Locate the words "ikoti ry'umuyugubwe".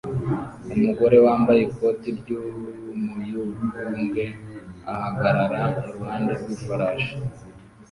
1.67-4.23